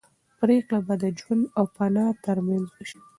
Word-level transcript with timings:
پرېکړه 0.39 0.79
به 0.87 0.95
د 1.03 1.05
ژوند 1.19 1.43
او 1.57 1.65
فنا 1.75 2.05
تر 2.25 2.37
منځ 2.47 2.65
وشي. 2.75 2.99